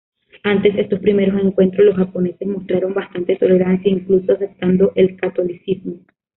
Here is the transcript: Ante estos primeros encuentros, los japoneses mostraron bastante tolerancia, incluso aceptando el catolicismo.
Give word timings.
Ante 0.41 0.81
estos 0.81 0.99
primeros 0.99 1.39
encuentros, 1.39 1.85
los 1.85 1.95
japoneses 1.95 2.47
mostraron 2.47 2.95
bastante 2.95 3.35
tolerancia, 3.35 3.91
incluso 3.91 4.33
aceptando 4.33 4.91
el 4.95 5.15
catolicismo. 5.15 5.97